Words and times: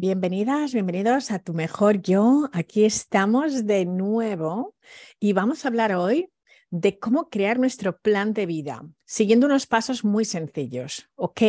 Bienvenidas, 0.00 0.74
bienvenidos 0.74 1.32
a 1.32 1.40
Tu 1.40 1.52
Mejor 1.52 2.00
Yo. 2.00 2.48
Aquí 2.52 2.84
estamos 2.84 3.66
de 3.66 3.84
nuevo 3.84 4.76
y 5.18 5.32
vamos 5.32 5.64
a 5.64 5.68
hablar 5.68 5.92
hoy 5.92 6.30
de 6.70 7.00
cómo 7.00 7.28
crear 7.28 7.58
nuestro 7.58 7.98
plan 7.98 8.32
de 8.32 8.46
vida, 8.46 8.86
siguiendo 9.04 9.46
unos 9.46 9.66
pasos 9.66 10.04
muy 10.04 10.24
sencillos, 10.24 11.10
¿ok? 11.16 11.42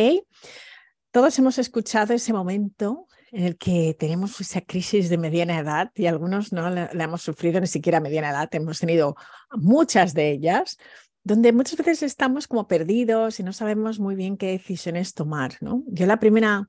Todos 1.12 1.38
hemos 1.38 1.58
escuchado 1.58 2.12
ese 2.12 2.32
momento 2.32 3.06
en 3.30 3.44
el 3.44 3.56
que 3.56 3.94
tenemos 3.96 4.40
esa 4.40 4.62
crisis 4.62 5.08
de 5.10 5.18
mediana 5.18 5.60
edad 5.60 5.92
y 5.94 6.06
algunos 6.06 6.52
no 6.52 6.70
la, 6.70 6.90
hemos 6.92 7.22
sufrido 7.22 7.60
ni 7.60 7.68
siquiera 7.68 7.98
a 7.98 8.00
mediana 8.00 8.30
edad, 8.30 8.48
hemos 8.50 8.80
tenido 8.80 9.14
muchas 9.52 10.12
de 10.12 10.28
ellas, 10.28 10.76
donde 11.22 11.52
muchas 11.52 11.76
veces 11.78 12.02
estamos 12.02 12.48
como 12.48 12.66
perdidos 12.66 13.38
y 13.38 13.44
no 13.44 13.52
sabemos 13.52 14.00
muy 14.00 14.16
bien 14.16 14.36
qué 14.36 14.48
decisiones 14.48 15.14
tomar. 15.14 15.52
Yo 15.86 16.06
la 16.06 16.18
primera 16.18 16.68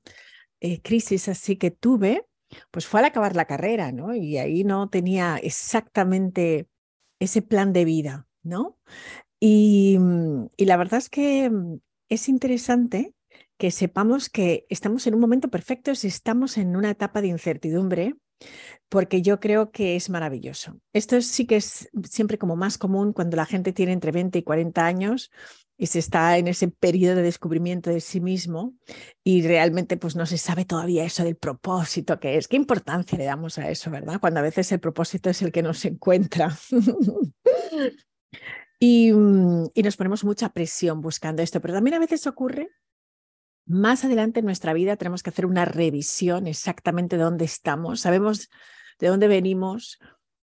eh, 0.61 0.81
crisis 0.81 1.27
así 1.27 1.57
que 1.57 1.71
tuve, 1.71 2.25
pues 2.71 2.87
fue 2.87 3.01
al 3.01 3.07
acabar 3.07 3.35
la 3.35 3.45
carrera, 3.45 3.91
¿no? 3.91 4.15
Y 4.15 4.37
ahí 4.37 4.63
no 4.63 4.89
tenía 4.89 5.37
exactamente 5.37 6.67
ese 7.19 7.41
plan 7.41 7.73
de 7.73 7.85
vida, 7.85 8.27
¿no? 8.43 8.77
Y, 9.39 9.97
mm, 9.99 10.47
y 10.57 10.65
la 10.65 10.77
verdad 10.77 10.99
es 10.99 11.09
que 11.09 11.49
mm, 11.49 11.79
es 12.09 12.29
interesante 12.29 13.13
que 13.57 13.71
sepamos 13.71 14.29
que 14.29 14.65
estamos 14.69 15.05
en 15.07 15.15
un 15.15 15.19
momento 15.21 15.49
perfecto 15.49 15.93
si 15.95 16.07
estamos 16.07 16.57
en 16.57 16.75
una 16.75 16.91
etapa 16.91 17.21
de 17.21 17.27
incertidumbre, 17.27 18.15
porque 18.89 19.21
yo 19.21 19.39
creo 19.39 19.71
que 19.71 19.95
es 19.95 20.09
maravilloso. 20.09 20.77
Esto 20.93 21.21
sí 21.21 21.45
que 21.45 21.57
es 21.57 21.89
siempre 22.03 22.37
como 22.37 22.55
más 22.55 22.77
común 22.77 23.13
cuando 23.13 23.37
la 23.37 23.45
gente 23.45 23.73
tiene 23.73 23.93
entre 23.93 24.11
20 24.11 24.39
y 24.39 24.43
40 24.43 24.85
años, 24.85 25.31
y 25.81 25.87
se 25.87 25.97
está 25.97 26.37
en 26.37 26.47
ese 26.47 26.67
periodo 26.67 27.15
de 27.15 27.23
descubrimiento 27.23 27.89
de 27.89 28.01
sí 28.01 28.21
mismo 28.21 28.75
y 29.23 29.41
realmente 29.41 29.97
pues 29.97 30.15
no 30.15 30.27
se 30.27 30.37
sabe 30.37 30.63
todavía 30.63 31.03
eso 31.03 31.23
del 31.23 31.37
propósito 31.37 32.19
que 32.19 32.37
es. 32.37 32.47
¿Qué 32.47 32.55
importancia 32.55 33.17
le 33.17 33.23
damos 33.23 33.57
a 33.57 33.67
eso, 33.67 33.89
verdad? 33.89 34.19
Cuando 34.19 34.41
a 34.41 34.43
veces 34.43 34.71
el 34.71 34.79
propósito 34.79 35.31
es 35.31 35.41
el 35.41 35.51
que 35.51 35.63
nos 35.63 35.83
encuentra. 35.83 36.55
mm, 38.79 39.65
y 39.73 39.81
nos 39.83 39.97
ponemos 39.97 40.23
mucha 40.23 40.49
presión 40.49 41.01
buscando 41.01 41.41
esto, 41.41 41.59
pero 41.61 41.73
también 41.73 41.95
a 41.95 41.99
veces 41.99 42.27
ocurre 42.27 42.69
más 43.65 44.03
adelante 44.03 44.39
en 44.39 44.45
nuestra 44.45 44.73
vida 44.73 44.97
tenemos 44.97 45.23
que 45.23 45.29
hacer 45.29 45.45
una 45.45 45.65
revisión 45.65 46.47
exactamente 46.47 47.17
de 47.17 47.23
dónde 47.23 47.45
estamos, 47.45 48.01
sabemos 48.01 48.49
de 48.99 49.07
dónde 49.07 49.27
venimos 49.27 49.99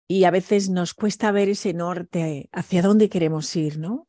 y 0.08 0.24
a 0.24 0.30
veces 0.30 0.70
nos 0.70 0.94
cuesta 0.94 1.32
ver 1.32 1.48
ese 1.48 1.74
norte 1.74 2.48
hacia 2.52 2.82
dónde 2.82 3.08
queremos 3.08 3.54
ir, 3.56 3.78
¿no? 3.78 4.08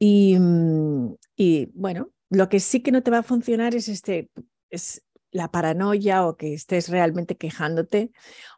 Mm, 0.00 1.14
y, 1.36 1.66
bueno, 1.74 2.10
lo 2.30 2.48
que 2.48 2.60
sí 2.60 2.80
que 2.80 2.92
no 2.92 3.02
te 3.02 3.10
va 3.10 3.18
a 3.18 3.22
funcionar 3.22 3.74
es, 3.74 3.88
este, 3.88 4.30
es 4.70 5.02
la 5.30 5.50
paranoia 5.50 6.26
o 6.26 6.36
que 6.36 6.54
estés 6.54 6.88
realmente 6.88 7.36
quejándote, 7.36 8.10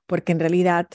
porque 0.06 0.32
en 0.32 0.40
realidad 0.40 0.88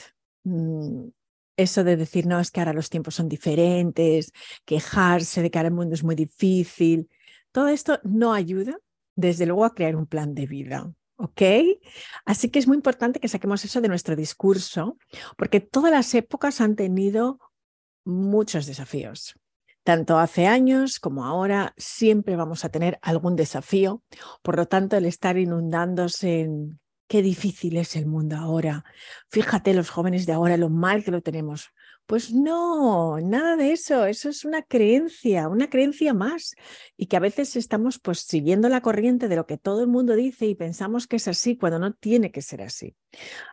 mm, 0.44 1.08
eso 1.56 1.84
de 1.84 1.96
decir, 1.96 2.26
no, 2.26 2.40
es 2.40 2.50
que 2.50 2.60
ahora 2.60 2.72
los 2.72 2.90
tiempos 2.90 3.14
son 3.14 3.28
diferentes, 3.28 4.32
quejarse 4.64 5.42
de 5.42 5.50
que 5.50 5.58
ahora 5.58 5.68
el 5.68 5.74
mundo 5.74 5.94
es 5.94 6.04
muy 6.04 6.14
difícil, 6.14 7.08
todo 7.54 7.68
esto 7.68 8.00
no 8.02 8.34
ayuda, 8.34 8.76
desde 9.14 9.46
luego, 9.46 9.64
a 9.64 9.76
crear 9.76 9.94
un 9.94 10.06
plan 10.06 10.34
de 10.34 10.48
vida. 10.48 10.92
¿Ok? 11.14 11.40
Así 12.24 12.50
que 12.50 12.58
es 12.58 12.66
muy 12.66 12.76
importante 12.76 13.20
que 13.20 13.28
saquemos 13.28 13.64
eso 13.64 13.80
de 13.80 13.86
nuestro 13.86 14.16
discurso, 14.16 14.98
porque 15.36 15.60
todas 15.60 15.92
las 15.92 16.12
épocas 16.14 16.60
han 16.60 16.74
tenido 16.74 17.38
muchos 18.04 18.66
desafíos. 18.66 19.38
Tanto 19.84 20.18
hace 20.18 20.48
años 20.48 20.98
como 20.98 21.24
ahora, 21.24 21.74
siempre 21.76 22.34
vamos 22.34 22.64
a 22.64 22.70
tener 22.70 22.98
algún 23.02 23.36
desafío. 23.36 24.02
Por 24.42 24.56
lo 24.56 24.66
tanto, 24.66 24.96
el 24.96 25.06
estar 25.06 25.38
inundándose 25.38 26.40
en 26.40 26.80
qué 27.06 27.22
difícil 27.22 27.76
es 27.76 27.94
el 27.94 28.06
mundo 28.06 28.36
ahora. 28.36 28.84
Fíjate 29.28 29.74
los 29.74 29.90
jóvenes 29.90 30.26
de 30.26 30.32
ahora, 30.32 30.56
lo 30.56 30.70
mal 30.70 31.04
que 31.04 31.12
lo 31.12 31.22
tenemos. 31.22 31.70
Pues 32.06 32.32
no, 32.32 33.18
nada 33.20 33.56
de 33.56 33.72
eso. 33.72 34.06
Eso 34.06 34.28
es 34.28 34.44
una 34.44 34.62
creencia, 34.62 35.48
una 35.48 35.70
creencia 35.70 36.12
más. 36.14 36.54
Y 36.96 37.06
que 37.06 37.16
a 37.16 37.20
veces 37.20 37.56
estamos 37.56 37.98
pues 37.98 38.20
siguiendo 38.20 38.68
la 38.68 38.82
corriente 38.82 39.28
de 39.28 39.36
lo 39.36 39.46
que 39.46 39.58
todo 39.58 39.80
el 39.80 39.88
mundo 39.88 40.14
dice 40.14 40.46
y 40.46 40.54
pensamos 40.54 41.06
que 41.06 41.16
es 41.16 41.28
así 41.28 41.56
cuando 41.56 41.78
no 41.78 41.94
tiene 41.94 42.30
que 42.30 42.42
ser 42.42 42.62
así. 42.62 42.94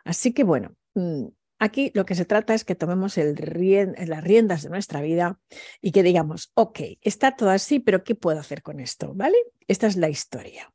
Así 0.04 0.32
que 0.32 0.44
bueno, 0.44 0.76
mm, 0.94 1.26
Aquí 1.62 1.92
lo 1.94 2.04
que 2.04 2.16
se 2.16 2.24
trata 2.24 2.54
es 2.54 2.64
que 2.64 2.74
tomemos 2.74 3.16
las 3.16 4.24
riendas 4.24 4.64
de 4.64 4.68
nuestra 4.68 5.00
vida 5.00 5.38
y 5.80 5.92
que 5.92 6.02
digamos, 6.02 6.50
ok, 6.54 6.80
está 7.02 7.36
todo 7.36 7.50
así, 7.50 7.78
pero 7.78 8.02
¿qué 8.02 8.16
puedo 8.16 8.40
hacer 8.40 8.62
con 8.62 8.80
esto? 8.80 9.14
¿Vale? 9.14 9.36
Esta 9.68 9.86
es 9.86 9.94
la 9.94 10.08
historia. 10.08 10.74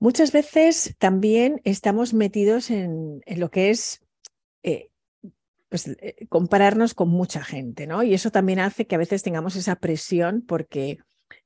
Muchas 0.00 0.32
veces 0.32 0.96
también 0.98 1.60
estamos 1.62 2.14
metidos 2.14 2.68
en, 2.68 3.22
lo 3.26 3.48
que 3.52 3.70
es 3.70 4.04
eh, 4.64 4.90
pues, 5.74 5.88
eh, 5.88 6.28
compararnos 6.28 6.94
con 6.94 7.08
mucha 7.08 7.42
gente, 7.42 7.88
¿no? 7.88 8.04
Y 8.04 8.14
eso 8.14 8.30
también 8.30 8.60
hace 8.60 8.86
que 8.86 8.94
a 8.94 8.98
veces 8.98 9.24
tengamos 9.24 9.56
esa 9.56 9.74
presión 9.74 10.44
porque 10.46 10.98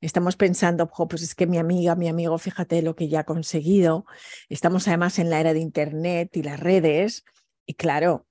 estamos 0.03 0.37
pensando, 0.37 0.91
pues 0.91 1.23
es 1.23 1.35
que 1.35 1.47
mi 1.47 1.57
amiga, 1.57 1.95
mi 1.95 2.09
amigo, 2.09 2.37
fíjate 2.37 2.83
lo 2.83 2.95
que 2.95 3.09
ya 3.09 3.21
ha 3.21 3.25
conseguido. 3.25 4.05
Estamos 4.51 4.87
además 4.87 5.19
en 5.19 5.31
la 5.31 5.41
era 5.41 5.55
de 5.55 5.61
Internet 5.61 6.37
y 6.37 6.43
las 6.43 6.61
redes 6.61 7.25
y 7.65 7.73
claro, 7.73 8.27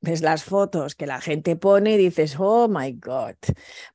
ves 0.00 0.22
las 0.22 0.44
fotos 0.44 0.94
que 0.94 1.08
la 1.08 1.20
gente 1.20 1.56
pone 1.56 1.94
y 1.94 1.98
dices, 1.98 2.36
oh 2.38 2.68
my 2.68 2.92
God, 2.92 3.34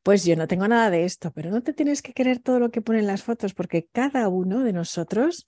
pues 0.04 0.26
yo 0.26 0.36
no 0.36 0.50
tengo 0.50 0.68
nada 0.68 0.90
de 0.90 1.06
esto, 1.06 1.32
pero 1.32 1.50
no 1.50 1.64
te 1.64 1.72
tienes 1.72 2.02
que 2.02 2.12
querer 2.12 2.40
todo 2.40 2.60
lo 2.60 2.72
que 2.72 2.82
ponen 2.82 3.08
las 3.08 3.24
fotos 3.24 3.54
porque 3.54 3.88
cada 3.90 4.28
uno 4.28 4.66
de 4.66 4.74
nosotros 4.74 5.46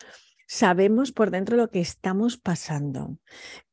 sabemos 0.50 1.12
por 1.12 1.30
dentro 1.30 1.56
lo 1.58 1.70
que 1.70 1.80
estamos 1.80 2.38
pasando. 2.38 3.20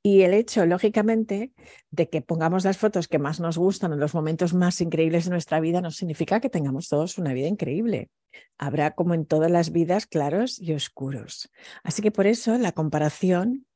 Y 0.03 0.23
el 0.23 0.35
hecho, 0.35 0.67
lógicamente, 0.67 1.53
de 1.91 2.11
que 2.11 2.21
pongamos 2.21 2.65
las 2.65 2.77
fotos 2.77 3.09
que 3.09 3.19
más 3.19 3.41
nos 3.41 3.57
gustan 3.57 3.95
en 3.95 3.99
los 3.99 4.15
momentos 4.15 4.53
más 4.53 4.83
increíbles 4.83 5.25
de 5.25 5.31
nuestra 5.31 5.59
vida 5.59 5.81
no 5.81 5.91
significa 5.91 6.39
que 6.39 6.51
tengamos 6.51 6.89
todos 6.89 7.17
una 7.17 7.33
vida 7.33 7.49
increíble. 7.49 8.11
Habrá, 8.59 8.91
como 8.91 9.15
en 9.15 9.25
todas 9.25 9.51
las 9.51 9.73
vidas, 9.73 10.07
claros 10.07 10.61
y 10.61 10.75
oscuros. 10.75 11.51
Así 11.83 12.03
que 12.03 12.11
por 12.11 12.27
eso 12.27 12.59
la 12.59 12.73
comparación 12.73 13.67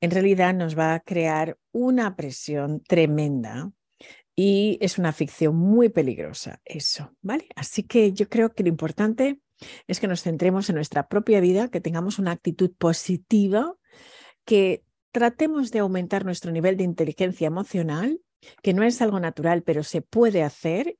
en 0.00 0.10
realidad 0.10 0.52
nos 0.52 0.76
va 0.76 0.94
a 0.94 1.00
crear 1.00 1.56
una 1.70 2.16
presión 2.16 2.82
tremenda 2.82 3.70
y 4.34 4.78
es 4.80 4.98
una 4.98 5.12
ficción 5.12 5.54
muy 5.54 5.90
peligrosa 5.90 6.60
eso, 6.64 7.14
¿vale? 7.22 7.46
Así 7.54 7.84
que 7.84 8.12
yo 8.12 8.28
creo 8.28 8.52
que 8.52 8.64
lo 8.64 8.68
importante 8.68 9.38
es 9.86 10.00
que 10.00 10.08
nos 10.08 10.22
centremos 10.22 10.68
en 10.68 10.76
nuestra 10.76 11.08
propia 11.08 11.40
vida, 11.40 11.68
que 11.68 11.80
tengamos 11.80 12.18
una 12.18 12.32
actitud 12.32 12.72
positiva, 12.76 13.74
que 14.44 14.84
tratemos 15.12 15.70
de 15.70 15.80
aumentar 15.80 16.24
nuestro 16.24 16.52
nivel 16.52 16.76
de 16.76 16.84
inteligencia 16.84 17.46
emocional, 17.46 18.20
que 18.62 18.74
no 18.74 18.82
es 18.82 19.02
algo 19.02 19.20
natural, 19.20 19.62
pero 19.62 19.82
se 19.82 20.00
puede 20.00 20.42
hacer, 20.42 20.96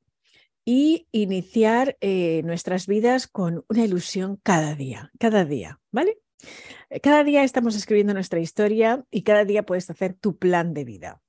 y 0.70 1.08
iniciar 1.12 1.96
eh, 2.02 2.42
nuestras 2.44 2.86
vidas 2.86 3.26
con 3.26 3.64
una 3.70 3.86
ilusión 3.86 4.38
cada 4.42 4.74
día, 4.74 5.10
cada 5.18 5.46
día, 5.46 5.80
¿vale? 5.90 6.18
Cada 7.02 7.24
día 7.24 7.42
estamos 7.42 7.74
escribiendo 7.74 8.12
nuestra 8.12 8.38
historia 8.38 9.02
y 9.10 9.22
cada 9.22 9.46
día 9.46 9.64
puedes 9.64 9.88
hacer 9.88 10.12
tu 10.12 10.36
plan 10.36 10.74
de 10.74 10.84
vida. 10.84 11.22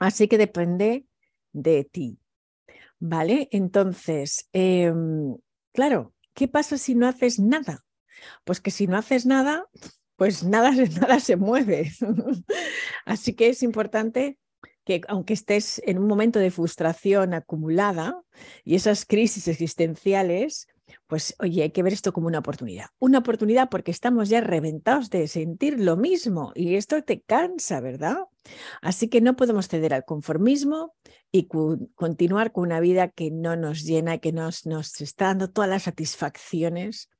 Así 0.00 0.26
que 0.26 0.38
depende 0.38 1.06
de 1.52 1.84
ti. 1.84 2.18
¿Vale? 2.98 3.48
Entonces, 3.52 4.48
em, 4.52 5.36
claro, 5.72 6.14
¿qué 6.38 6.46
pasa 6.46 6.78
si 6.78 6.94
no 6.94 7.08
haces 7.08 7.40
nada? 7.40 7.84
Pues 8.44 8.60
que 8.60 8.70
si 8.70 8.86
no 8.86 8.96
haces 8.96 9.26
nada, 9.26 9.66
pues 10.14 10.44
nada, 10.44 10.70
nada 11.00 11.18
se 11.18 11.34
mueve. 11.34 11.90
Así 13.04 13.34
que 13.34 13.48
es 13.48 13.64
importante 13.64 14.38
que 14.84 15.00
aunque 15.08 15.34
estés 15.34 15.82
en 15.84 15.98
un 15.98 16.06
momento 16.06 16.38
de 16.38 16.52
frustración 16.52 17.34
acumulada 17.34 18.22
y 18.62 18.76
esas 18.76 19.04
crisis 19.04 19.48
existenciales, 19.48 20.68
pues 21.06 21.34
oye, 21.38 21.62
hay 21.62 21.70
que 21.70 21.82
ver 21.82 21.92
esto 21.92 22.12
como 22.12 22.26
una 22.26 22.38
oportunidad. 22.38 22.86
Una 22.98 23.18
oportunidad 23.18 23.68
porque 23.68 23.90
estamos 23.90 24.28
ya 24.28 24.40
reventados 24.40 25.10
de 25.10 25.26
sentir 25.28 25.80
lo 25.80 25.96
mismo 25.96 26.52
y 26.54 26.76
esto 26.76 27.02
te 27.02 27.20
cansa, 27.20 27.80
¿verdad? 27.80 28.18
Así 28.80 29.08
que 29.08 29.20
no 29.20 29.36
podemos 29.36 29.68
ceder 29.68 29.94
al 29.94 30.04
conformismo 30.04 30.94
y 31.30 31.48
continuar 31.94 32.52
con 32.52 32.64
una 32.64 32.80
vida 32.80 33.08
que 33.08 33.30
no 33.30 33.56
nos 33.56 33.84
llena, 33.84 34.18
que 34.18 34.32
nos, 34.32 34.66
nos 34.66 35.00
está 35.00 35.26
dando 35.26 35.50
todas 35.50 35.70
las 35.70 35.84
satisfacciones 35.84 37.10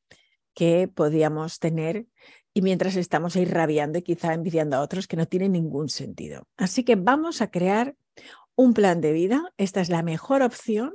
que 0.54 0.88
podíamos 0.88 1.58
tener 1.58 2.06
y 2.54 2.62
mientras 2.62 2.96
estamos 2.96 3.36
ahí 3.36 3.44
rabiando 3.44 3.98
y 3.98 4.02
quizá 4.02 4.34
envidiando 4.34 4.76
a 4.76 4.80
otros 4.80 5.06
que 5.06 5.16
no 5.16 5.26
tienen 5.26 5.52
ningún 5.52 5.88
sentido. 5.88 6.48
Así 6.56 6.82
que 6.82 6.96
vamos 6.96 7.40
a 7.40 7.50
crear 7.50 7.94
un 8.56 8.74
plan 8.74 9.00
de 9.00 9.12
vida. 9.12 9.52
Esta 9.56 9.80
es 9.80 9.88
la 9.88 10.02
mejor 10.02 10.42
opción 10.42 10.92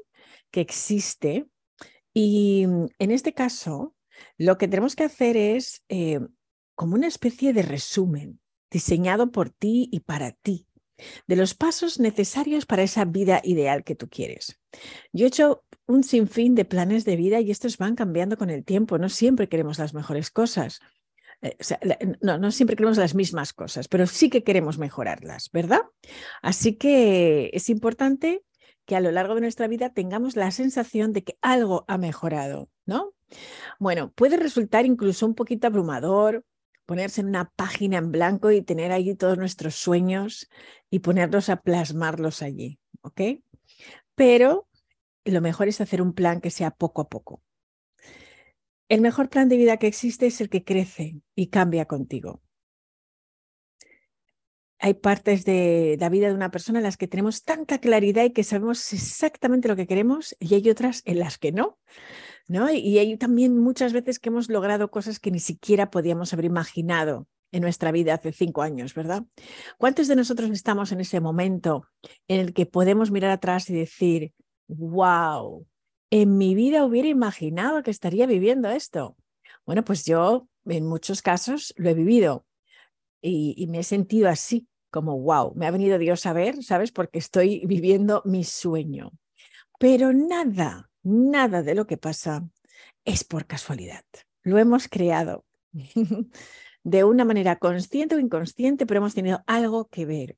que 0.51 0.59
existe 0.59 1.47
y 2.13 2.65
mm, 2.67 2.85
en 2.99 3.11
este 3.11 3.33
caso, 3.33 3.95
lo 4.37 4.57
que 4.57 4.67
tenemos 4.67 4.95
que 4.95 5.03
hacer 5.03 5.37
es 5.37 5.83
eh, 5.89 6.19
como 6.75 6.95
una 6.95 7.07
especie 7.07 7.53
de 7.53 7.63
resumen 7.63 8.39
diseñado 8.69 9.31
por 9.31 9.49
ti 9.49 9.89
y 9.91 10.01
para 10.01 10.31
ti 10.31 10.67
de 11.27 11.35
los 11.35 11.53
pasos 11.53 11.99
necesarios 11.99 12.65
para 12.65 12.83
esa 12.83 13.05
vida 13.05 13.41
ideal 13.43 13.83
que 13.83 13.95
tú 13.95 14.09
quieres. 14.09 14.59
Yo 15.11 15.25
he 15.25 15.27
hecho 15.27 15.63
un 15.85 16.03
sinfín 16.03 16.55
de 16.55 16.65
planes 16.65 17.05
de 17.05 17.15
vida 17.15 17.39
y 17.39 17.51
estos 17.51 17.77
van 17.77 17.95
cambiando 17.95 18.37
con 18.37 18.49
el 18.49 18.63
tiempo. 18.63 18.97
No 18.97 19.09
siempre 19.09 19.49
queremos 19.49 19.79
las 19.79 19.93
mejores 19.93 20.31
cosas. 20.31 20.79
eh, 21.41 21.57
no, 22.21 22.37
no 22.37 22.51
siempre 22.51 22.75
queremos 22.75 22.97
las 22.97 23.15
mismas 23.15 23.53
cosas, 23.53 23.87
pero 23.87 24.07
sí 24.07 24.29
que 24.29 24.43
queremos 24.43 24.77
mejorarlas, 24.77 25.49
¿verdad? 25.51 25.81
Así 26.41 26.75
que 26.75 27.49
es 27.53 27.69
importante 27.69 28.43
que 28.85 28.95
a 28.95 28.99
lo 28.99 29.11
largo 29.11 29.35
de 29.35 29.41
nuestra 29.41 29.67
vida 29.67 29.89
tengamos 29.93 30.35
la 30.35 30.51
sensación 30.51 31.13
de 31.13 31.23
que 31.23 31.37
algo 31.41 31.85
ha 31.87 31.97
mejorado, 31.97 32.69
¿no? 32.85 33.13
Bueno, 33.79 34.11
puede 34.11 34.37
resultar 34.37 34.85
incluso 34.85 35.25
un 35.25 35.35
poquito 35.35 35.67
abrumador 35.67 36.45
ponerse 36.85 37.21
en 37.21 37.27
una 37.27 37.49
página 37.55 37.97
en 37.97 38.11
blanco 38.11 38.51
y 38.51 38.61
tener 38.61 38.91
ahí 38.91 39.15
todos 39.15 39.37
nuestros 39.37 39.75
sueños 39.75 40.49
y 40.89 40.99
ponerlos 40.99 41.49
a 41.49 41.61
plasmarlos 41.61 42.41
allí, 42.41 42.79
¿ok? 43.01 43.21
Pero 44.15 44.67
lo 45.25 45.41
mejor 45.41 45.67
es 45.67 45.81
hacer 45.81 46.01
un 46.01 46.13
plan 46.13 46.41
que 46.41 46.51
sea 46.51 46.71
poco 46.71 47.01
a 47.01 47.09
poco. 47.09 47.41
El 48.89 49.01
mejor 49.01 49.29
plan 49.29 49.49
de 49.49 49.57
vida 49.57 49.77
que 49.77 49.87
existe 49.87 50.27
es 50.27 50.41
el 50.41 50.49
que 50.49 50.63
crece 50.63 51.21
y 51.35 51.47
cambia 51.47 51.85
contigo. 51.85 52.42
Hay 54.85 54.95
partes 54.95 55.45
de 55.45 55.95
la 55.97 56.09
vida 56.09 56.27
de 56.27 56.33
una 56.33 56.51
persona 56.51 56.79
en 56.79 56.83
las 56.83 56.97
que 56.97 57.07
tenemos 57.07 57.45
tanta 57.45 57.79
claridad 57.79 58.25
y 58.25 58.31
que 58.31 58.43
sabemos 58.43 58.91
exactamente 58.91 59.69
lo 59.69 59.77
que 59.77 59.87
queremos 59.87 60.35
y 60.41 60.55
hay 60.55 60.69
otras 60.69 61.03
en 61.05 61.19
las 61.19 61.37
que 61.37 61.53
no. 61.53 61.79
¿no? 62.49 62.69
Y 62.69 62.97
hay 62.97 63.15
también 63.15 63.57
muchas 63.57 63.93
veces 63.93 64.19
que 64.19 64.27
hemos 64.27 64.49
logrado 64.49 64.91
cosas 64.91 65.21
que 65.21 65.31
ni 65.31 65.39
siquiera 65.39 65.89
podíamos 65.89 66.33
haber 66.33 66.43
imaginado 66.43 67.29
en 67.53 67.61
nuestra 67.61 67.93
vida 67.93 68.15
hace 68.15 68.33
cinco 68.33 68.61
años, 68.61 68.93
¿verdad? 68.93 69.23
¿Cuántos 69.77 70.09
de 70.09 70.17
nosotros 70.17 70.49
estamos 70.49 70.91
en 70.91 70.99
ese 70.99 71.21
momento 71.21 71.87
en 72.27 72.41
el 72.41 72.53
que 72.53 72.65
podemos 72.65 73.09
mirar 73.09 73.31
atrás 73.31 73.69
y 73.69 73.75
decir, 73.75 74.33
wow, 74.67 75.65
en 76.09 76.37
mi 76.37 76.55
vida 76.55 76.83
hubiera 76.83 77.07
imaginado 77.07 77.83
que 77.83 77.91
estaría 77.91 78.25
viviendo 78.25 78.69
esto? 78.69 79.15
Bueno, 79.65 79.85
pues 79.85 80.03
yo 80.03 80.49
en 80.65 80.85
muchos 80.85 81.21
casos 81.21 81.73
lo 81.77 81.89
he 81.89 81.93
vivido 81.93 82.45
y, 83.21 83.53
y 83.55 83.67
me 83.67 83.79
he 83.79 83.83
sentido 83.83 84.27
así, 84.27 84.67
como, 84.93 85.19
wow, 85.19 85.53
me 85.55 85.65
ha 85.65 85.71
venido 85.71 85.97
Dios 85.97 86.27
a 86.27 86.33
ver, 86.33 86.63
¿sabes? 86.63 86.91
Porque 86.91 87.17
estoy 87.17 87.65
viviendo 87.65 88.21
mi 88.25 88.43
sueño. 88.43 89.11
Pero 89.79 90.13
nada, 90.13 90.91
nada 91.01 91.63
de 91.63 91.73
lo 91.73 91.87
que 91.87 91.97
pasa 91.97 92.47
es 93.03 93.23
por 93.23 93.47
casualidad. 93.47 94.05
Lo 94.43 94.59
hemos 94.59 94.87
creado 94.87 95.45
de 96.83 97.03
una 97.03 97.25
manera 97.25 97.57
consciente 97.57 98.15
o 98.15 98.19
inconsciente, 98.19 98.85
pero 98.85 98.99
hemos 98.99 99.15
tenido 99.15 99.43
algo 99.47 99.87
que 99.89 100.05
ver. 100.05 100.37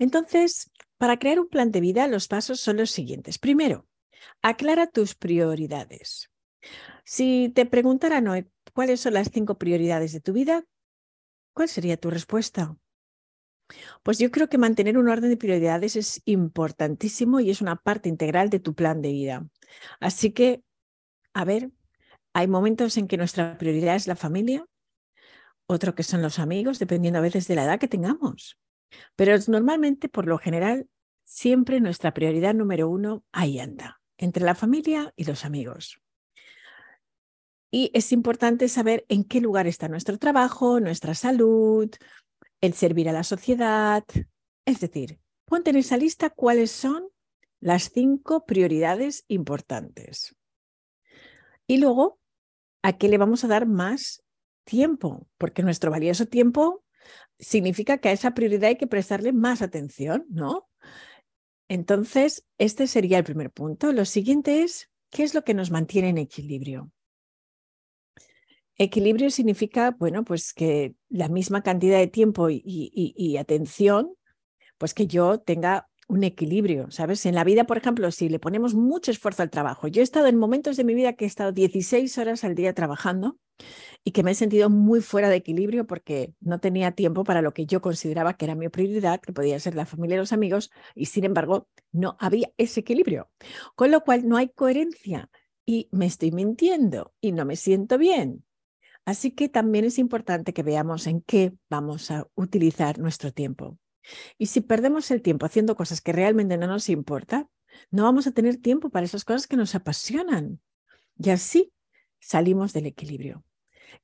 Entonces, 0.00 0.72
para 0.98 1.20
crear 1.20 1.38
un 1.38 1.48
plan 1.48 1.70
de 1.70 1.80
vida, 1.80 2.08
los 2.08 2.26
pasos 2.26 2.58
son 2.60 2.78
los 2.78 2.90
siguientes. 2.90 3.38
Primero, 3.38 3.86
aclara 4.42 4.88
tus 4.88 5.14
prioridades. 5.14 6.30
Si 7.04 7.52
te 7.54 7.64
preguntaran 7.64 8.26
hoy 8.26 8.48
cuáles 8.74 9.00
son 9.00 9.14
las 9.14 9.30
cinco 9.32 9.56
prioridades 9.56 10.12
de 10.12 10.20
tu 10.20 10.32
vida, 10.32 10.64
¿cuál 11.54 11.68
sería 11.68 11.96
tu 11.96 12.10
respuesta? 12.10 12.76
Pues 14.02 14.18
yo 14.18 14.30
creo 14.30 14.48
que 14.48 14.58
mantener 14.58 14.98
un 14.98 15.08
orden 15.08 15.30
de 15.30 15.36
prioridades 15.36 15.96
es 15.96 16.22
importantísimo 16.24 17.40
y 17.40 17.50
es 17.50 17.60
una 17.60 17.76
parte 17.76 18.08
integral 18.08 18.50
de 18.50 18.60
tu 18.60 18.74
plan 18.74 19.02
de 19.02 19.12
vida. 19.12 19.46
Así 20.00 20.32
que, 20.32 20.62
a 21.34 21.44
ver, 21.44 21.70
hay 22.34 22.48
momentos 22.48 22.96
en 22.96 23.08
que 23.08 23.16
nuestra 23.16 23.58
prioridad 23.58 23.96
es 23.96 24.06
la 24.06 24.16
familia, 24.16 24.64
otro 25.66 25.94
que 25.94 26.02
son 26.02 26.22
los 26.22 26.38
amigos, 26.38 26.78
dependiendo 26.78 27.18
a 27.18 27.22
veces 27.22 27.46
de 27.48 27.54
la 27.54 27.64
edad 27.64 27.78
que 27.78 27.88
tengamos. 27.88 28.58
Pero 29.16 29.36
normalmente, 29.48 30.08
por 30.08 30.26
lo 30.26 30.38
general, 30.38 30.88
siempre 31.24 31.80
nuestra 31.80 32.12
prioridad 32.12 32.54
número 32.54 32.88
uno 32.88 33.24
ahí 33.32 33.58
anda, 33.58 34.00
entre 34.18 34.44
la 34.44 34.54
familia 34.54 35.12
y 35.16 35.24
los 35.24 35.44
amigos. 35.44 36.02
Y 37.74 37.90
es 37.94 38.12
importante 38.12 38.68
saber 38.68 39.06
en 39.08 39.24
qué 39.24 39.40
lugar 39.40 39.66
está 39.66 39.88
nuestro 39.88 40.18
trabajo, 40.18 40.78
nuestra 40.78 41.14
salud, 41.14 41.88
el 42.62 42.72
servir 42.72 43.10
a 43.10 43.12
la 43.12 43.24
sociedad. 43.24 44.04
Es 44.64 44.80
decir, 44.80 45.20
ponte 45.44 45.70
en 45.70 45.76
esa 45.76 45.98
lista 45.98 46.30
cuáles 46.30 46.70
son 46.70 47.08
las 47.60 47.90
cinco 47.90 48.46
prioridades 48.46 49.24
importantes. 49.28 50.34
Y 51.66 51.76
luego, 51.76 52.18
¿a 52.82 52.96
qué 52.96 53.08
le 53.08 53.18
vamos 53.18 53.44
a 53.44 53.48
dar 53.48 53.66
más 53.66 54.24
tiempo? 54.64 55.28
Porque 55.38 55.62
nuestro 55.62 55.90
valioso 55.90 56.26
tiempo 56.26 56.84
significa 57.38 57.98
que 57.98 58.08
a 58.08 58.12
esa 58.12 58.34
prioridad 58.34 58.68
hay 58.68 58.76
que 58.76 58.86
prestarle 58.86 59.32
más 59.32 59.62
atención, 59.62 60.24
¿no? 60.30 60.68
Entonces, 61.68 62.44
este 62.58 62.86
sería 62.86 63.18
el 63.18 63.24
primer 63.24 63.50
punto. 63.50 63.92
Lo 63.92 64.04
siguiente 64.04 64.62
es, 64.62 64.90
¿qué 65.10 65.22
es 65.22 65.34
lo 65.34 65.42
que 65.42 65.54
nos 65.54 65.70
mantiene 65.70 66.10
en 66.10 66.18
equilibrio? 66.18 66.92
Equilibrio 68.78 69.30
significa, 69.30 69.90
bueno, 69.98 70.24
pues 70.24 70.54
que 70.54 70.94
la 71.08 71.28
misma 71.28 71.62
cantidad 71.62 71.98
de 71.98 72.06
tiempo 72.06 72.48
y, 72.50 73.36
atención, 73.36 74.14
pues 74.78 74.94
que 74.94 75.06
yo 75.06 75.38
tenga 75.38 75.88
un 76.08 76.24
equilibrio, 76.24 76.90
¿sabes? 76.90 77.24
En 77.26 77.34
la 77.34 77.44
vida, 77.44 77.64
por 77.64 77.76
ejemplo, 77.78 78.10
si 78.10 78.28
le 78.28 78.38
ponemos 78.38 78.74
mucho 78.74 79.10
esfuerzo 79.10 79.42
al 79.42 79.50
trabajo, 79.50 79.88
yo 79.88 80.00
he 80.00 80.04
estado 80.04 80.26
en 80.26 80.36
momentos 80.36 80.76
de 80.76 80.84
mi 80.84 80.94
vida 80.94 81.14
que 81.14 81.24
he 81.24 81.28
estado 81.28 81.52
16 81.52 82.18
horas 82.18 82.44
al 82.44 82.54
día 82.54 82.74
trabajando 82.74 83.38
y 84.04 84.10
que 84.10 84.22
me 84.22 84.32
he 84.32 84.34
sentido 84.34 84.68
muy 84.68 85.00
fuera 85.00 85.28
de 85.28 85.36
equilibrio 85.36 85.86
porque 85.86 86.34
no 86.40 86.58
tenía 86.58 86.92
tiempo 86.92 87.24
para 87.24 87.42
lo 87.42 87.54
que 87.54 87.66
yo 87.66 87.80
consideraba 87.80 88.34
que 88.34 88.46
era 88.46 88.54
mi 88.54 88.68
prioridad, 88.68 89.20
que 89.20 89.32
podía 89.32 89.60
ser 89.60 89.74
la 89.74 89.86
familia 89.86 90.16
y 90.16 90.18
los 90.18 90.32
amigos, 90.32 90.70
y 90.94 91.06
sin 91.06 91.24
embargo 91.24 91.68
no 91.92 92.16
había 92.18 92.50
ese 92.56 92.80
equilibrio. 92.80 93.30
Con 93.74 93.90
lo 93.90 94.02
cual 94.02 94.28
no 94.28 94.36
hay 94.36 94.48
coherencia 94.48 95.30
y 95.64 95.88
me 95.92 96.06
estoy 96.06 96.32
mintiendo 96.32 97.14
y 97.20 97.32
no 97.32 97.44
me 97.44 97.56
siento 97.56 97.96
bien. 97.96 98.44
Así 99.04 99.32
que 99.32 99.48
también 99.48 99.84
es 99.84 99.98
importante 99.98 100.52
que 100.52 100.62
veamos 100.62 101.06
en 101.06 101.22
qué 101.22 101.52
vamos 101.68 102.10
a 102.10 102.28
utilizar 102.34 102.98
nuestro 102.98 103.32
tiempo. 103.32 103.78
Y 104.38 104.46
si 104.46 104.60
perdemos 104.60 105.10
el 105.10 105.22
tiempo 105.22 105.46
haciendo 105.46 105.76
cosas 105.76 106.00
que 106.00 106.12
realmente 106.12 106.56
no 106.56 106.66
nos 106.66 106.88
importan, 106.88 107.48
no 107.90 108.04
vamos 108.04 108.26
a 108.26 108.32
tener 108.32 108.56
tiempo 108.58 108.90
para 108.90 109.06
esas 109.06 109.24
cosas 109.24 109.46
que 109.46 109.56
nos 109.56 109.74
apasionan. 109.74 110.60
Y 111.18 111.30
así 111.30 111.72
salimos 112.20 112.72
del 112.72 112.86
equilibrio. 112.86 113.44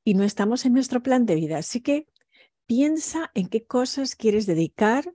Y 0.04 0.14
no 0.14 0.24
estamos 0.24 0.64
en 0.66 0.72
nuestro 0.72 1.02
plan 1.02 1.26
de 1.26 1.34
vida. 1.34 1.58
Así 1.58 1.80
que 1.80 2.08
piensa 2.66 3.30
en 3.34 3.48
qué 3.48 3.66
cosas 3.66 4.16
quieres 4.16 4.46
dedicar 4.46 5.12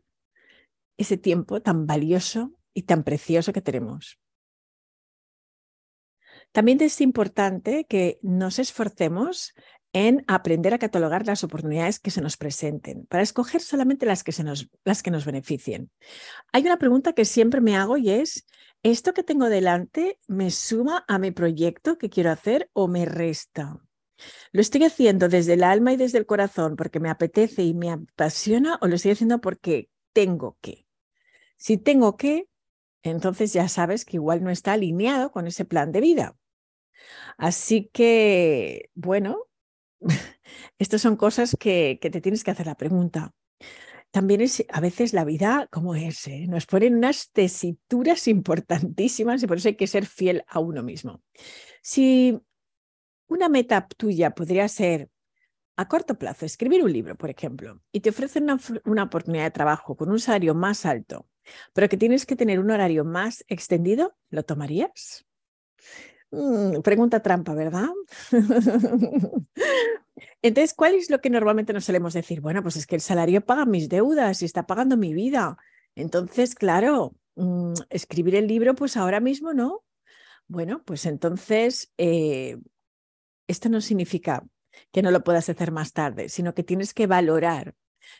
ese 0.97 1.17
tiempo 1.17 1.61
tan 1.61 1.85
valioso 1.85 2.51
y 2.73 2.83
tan 2.83 3.03
precioso 3.03 3.53
que 3.53 3.61
tenemos. 3.61 4.19
También 6.51 6.79
es 6.81 7.01
importante 7.01 7.85
que 7.85 8.19
nos 8.21 8.59
esforcemos 8.59 9.55
en 9.93 10.25
aprender 10.27 10.73
a 10.73 10.79
catalogar 10.79 11.25
las 11.27 11.43
oportunidades 11.43 11.99
que 11.99 12.11
se 12.11 12.21
nos 12.21 12.35
presenten, 12.35 13.05
para 13.05 13.21
escoger 13.21 13.61
solamente 13.61 14.07
las 14.07 14.23
que, 14.23 14.31
se 14.31 14.43
nos, 14.43 14.67
las 14.83 15.03
que 15.03 15.11
nos 15.11 15.23
beneficien. 15.23 15.91
Hay 16.51 16.63
una 16.63 16.77
pregunta 16.77 17.13
que 17.13 17.25
siempre 17.25 17.61
me 17.61 17.77
hago 17.77 17.97
y 17.97 18.09
es, 18.09 18.45
¿esto 18.81 19.13
que 19.13 19.23
tengo 19.23 19.49
delante 19.49 20.19
me 20.27 20.49
suma 20.49 21.05
a 21.07 21.19
mi 21.19 21.29
proyecto 21.29 21.99
que 21.99 22.09
quiero 22.09 22.31
hacer 22.31 22.69
o 22.73 22.87
me 22.87 23.05
resta? 23.05 23.79
¿Lo 24.51 24.61
estoy 24.61 24.83
haciendo 24.83 25.29
desde 25.29 25.53
el 25.53 25.63
alma 25.63 25.93
y 25.93 25.97
desde 25.97 26.17
el 26.17 26.25
corazón 26.25 26.75
porque 26.75 26.99
me 26.99 27.09
apetece 27.09 27.63
y 27.63 27.73
me 27.75 27.91
apasiona 27.91 28.79
o 28.81 28.87
lo 28.87 28.95
estoy 28.95 29.11
haciendo 29.11 29.41
porque 29.41 29.89
tengo 30.11 30.57
que? 30.59 30.87
Si 31.57 31.77
tengo 31.77 32.17
que, 32.17 32.47
entonces 33.03 33.53
ya 33.53 33.67
sabes 33.67 34.05
que 34.05 34.17
igual 34.17 34.43
no 34.43 34.49
está 34.49 34.73
alineado 34.73 35.31
con 35.31 35.45
ese 35.45 35.65
plan 35.65 35.91
de 35.91 36.01
vida. 36.01 36.35
Así 37.37 37.89
que, 37.93 38.89
bueno, 38.95 39.37
estas 40.77 41.01
son 41.01 41.15
cosas 41.15 41.55
que, 41.59 41.97
te 42.01 42.21
tienes 42.21 42.43
que 42.43 42.51
hacer 42.51 42.65
la 42.65 42.75
pregunta. 42.75 43.33
También 44.11 44.41
es 44.41 44.63
a 44.69 44.79
veces 44.79 45.13
la 45.13 45.25
vida 45.25 45.67
como 45.71 45.95
es, 45.95 46.27
¿eh? 46.27 46.45
nos 46.47 46.67
ponen 46.67 46.95
unas 46.95 47.31
tesituras 47.31 48.27
importantísimas 48.27 49.41
y 49.41 49.47
por 49.47 49.57
eso 49.57 49.69
hay 49.69 49.75
que 49.75 49.87
ser 49.87 50.05
fiel 50.05 50.43
a 50.47 50.59
uno 50.59 50.83
mismo. 50.83 51.23
Si 51.81 52.39
una 53.27 53.49
meta 53.49 53.87
tuya 53.87 54.31
podría 54.31 54.67
ser 54.67 55.09
a 55.75 55.87
corto 55.87 56.19
plazo, 56.19 56.45
escribir 56.45 56.83
un 56.83 56.93
libro, 56.93 57.15
por 57.15 57.31
ejemplo, 57.31 57.81
y 57.91 58.01
te 58.01 58.11
ofrecen 58.11 58.43
una, 58.43 58.59
una, 58.85 59.03
oportunidad 59.03 59.45
de 59.45 59.51
trabajo 59.51 59.95
con 59.97 60.11
un 60.11 60.19
salario 60.19 60.53
más 60.53 60.85
alto, 60.85 61.27
pero 61.73 61.89
que 61.89 61.97
tienes 61.97 62.27
que 62.27 62.35
tener 62.35 62.59
un 62.59 62.69
horario 62.69 63.03
más 63.03 63.43
extendido, 63.47 64.15
¿lo 64.29 64.43
tomarías? 64.43 65.25
Mm, 66.33 66.81
pregunta 66.81 67.21
trampa, 67.21 67.53
¿verdad? 67.53 67.89
Entonces, 70.41 70.73
¿cuál 70.73 70.95
es 70.95 71.11
lo 71.11 71.21
que 71.21 71.29
normalmente 71.29 71.73
nos 71.73 71.85
solemos 71.85 72.13
decir? 72.13 72.41
Bueno, 72.41 72.63
pues 72.63 72.75
es 72.75 72.87
que 72.87 72.95
el 72.95 73.01
salario 73.01 73.45
paga 73.45 73.65
mis 73.65 73.87
deudas 73.87 74.41
y 74.41 74.45
está 74.45 74.65
pagando 74.65 74.97
mi 74.97 75.13
vida. 75.13 75.57
Entonces, 75.93 76.55
claro, 76.55 77.15
mm, 77.35 77.73
escribir 77.91 78.33
el 78.33 78.47
libro, 78.47 78.73
pues 78.73 78.97
ahora 78.97 79.19
mismo 79.19 79.53
no. 79.53 79.83
Bueno, 80.47 80.81
pues 80.83 81.05
entonces, 81.05 81.93
eh, 81.99 82.57
esto 83.47 83.69
no 83.69 83.79
significa 83.79 84.43
que 84.91 85.03
no 85.03 85.11
lo 85.11 85.23
puedas 85.23 85.49
hacer 85.49 85.71
más 85.71 85.93
tarde, 85.93 86.29
sino 86.29 86.55
que 86.55 86.63
tienes 86.63 86.95
que 86.95 87.05
valorar 87.05 87.75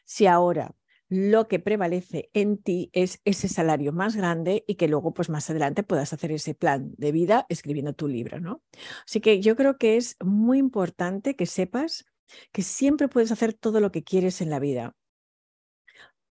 si 0.05 0.27
ahora 0.27 0.75
lo 1.13 1.47
que 1.47 1.59
prevalece 1.59 2.31
en 2.33 2.57
ti 2.57 2.89
es 2.91 3.21
ese 3.23 3.47
salario 3.47 3.93
más 3.93 4.15
grande 4.15 4.63
y 4.67 4.75
que 4.75 4.87
luego, 4.87 5.13
pues 5.13 5.29
más 5.29 5.47
adelante, 5.47 5.83
puedas 5.83 6.11
hacer 6.11 6.31
ese 6.31 6.55
plan 6.55 6.95
de 6.97 7.11
vida 7.11 7.45
escribiendo 7.49 7.93
tu 7.93 8.07
libro, 8.07 8.39
¿no? 8.39 8.63
Así 9.05 9.21
que 9.21 9.39
yo 9.39 9.55
creo 9.55 9.77
que 9.77 9.95
es 9.95 10.17
muy 10.23 10.57
importante 10.57 11.35
que 11.35 11.45
sepas 11.45 12.05
que 12.51 12.63
siempre 12.63 13.09
puedes 13.09 13.31
hacer 13.31 13.53
todo 13.53 13.79
lo 13.79 13.91
que 13.91 14.03
quieres 14.03 14.41
en 14.41 14.49
la 14.49 14.59
vida, 14.59 14.95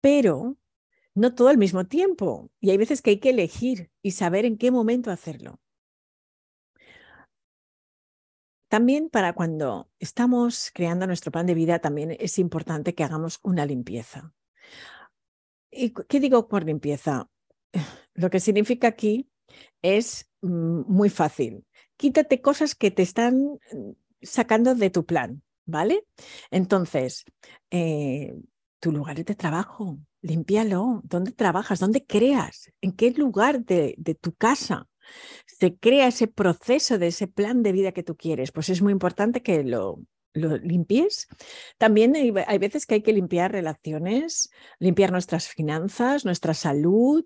pero 0.00 0.56
no 1.14 1.34
todo 1.34 1.48
al 1.48 1.58
mismo 1.58 1.84
tiempo. 1.84 2.50
Y 2.58 2.70
hay 2.70 2.78
veces 2.78 3.02
que 3.02 3.10
hay 3.10 3.18
que 3.20 3.30
elegir 3.30 3.90
y 4.00 4.12
saber 4.12 4.46
en 4.46 4.56
qué 4.56 4.70
momento 4.70 5.10
hacerlo. 5.10 5.60
También 8.68 9.10
para 9.10 9.34
cuando 9.34 9.90
estamos 9.98 10.70
creando 10.72 11.06
nuestro 11.06 11.32
plan 11.32 11.44
de 11.44 11.54
vida, 11.54 11.80
también 11.80 12.16
es 12.18 12.38
importante 12.38 12.94
que 12.94 13.04
hagamos 13.04 13.40
una 13.42 13.66
limpieza. 13.66 14.32
¿Y 15.70 15.90
qué 15.90 16.20
digo 16.20 16.48
por 16.48 16.64
limpieza? 16.64 17.28
Lo 18.14 18.30
que 18.30 18.40
significa 18.40 18.88
aquí 18.88 19.28
es 19.82 20.30
mm, 20.42 20.82
muy 20.86 21.10
fácil. 21.10 21.64
Quítate 21.96 22.40
cosas 22.40 22.74
que 22.74 22.90
te 22.90 23.02
están 23.02 23.58
mm, 23.72 23.90
sacando 24.22 24.74
de 24.74 24.90
tu 24.90 25.04
plan, 25.04 25.42
¿vale? 25.66 26.04
Entonces, 26.50 27.24
eh, 27.70 28.34
tu 28.80 28.92
lugar 28.92 29.24
de 29.24 29.34
trabajo, 29.34 29.98
límpialo. 30.22 31.02
¿Dónde 31.04 31.32
trabajas? 31.32 31.80
¿Dónde 31.80 32.04
creas? 32.04 32.70
¿En 32.80 32.92
qué 32.92 33.10
lugar 33.12 33.64
de, 33.64 33.94
de 33.98 34.14
tu 34.14 34.34
casa? 34.34 34.86
se 35.46 35.76
crea 35.76 36.08
ese 36.08 36.26
proceso 36.26 36.98
de 36.98 37.08
ese 37.08 37.26
plan 37.26 37.62
de 37.62 37.72
vida 37.72 37.92
que 37.92 38.02
tú 38.02 38.16
quieres, 38.16 38.52
pues 38.52 38.68
es 38.68 38.82
muy 38.82 38.92
importante 38.92 39.42
que 39.42 39.64
lo, 39.64 40.00
lo 40.32 40.56
limpies. 40.58 41.28
También 41.78 42.14
hay, 42.14 42.32
hay, 42.46 42.58
veces 42.58 42.86
que 42.86 42.94
hay 42.94 43.02
que 43.02 43.12
limpiar 43.12 43.52
relaciones, 43.52 44.50
limpiar 44.78 45.12
nuestras 45.12 45.48
finanzas, 45.48 46.24
nuestra 46.24 46.54
salud. 46.54 47.24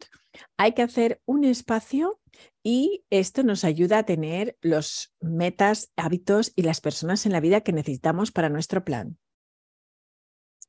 Hay 0.57 0.73
que 0.73 0.83
hacer 0.83 1.21
un 1.27 1.45
espacio 1.45 2.21
y 2.63 3.05
esto 3.11 3.43
nos 3.43 3.65
ayuda 3.65 3.99
a 3.99 4.07
tener 4.07 4.57
los 4.61 5.15
metas, 5.21 5.93
hábitos 5.97 6.53
y 6.57 6.63
las 6.63 6.81
personas 6.81 7.27
en 7.27 7.33
la 7.33 7.41
vida 7.41 7.61
que 7.61 7.73
necesitamos 7.73 8.33
para 8.33 8.49
nuestro 8.49 8.85
plan. 8.85 9.19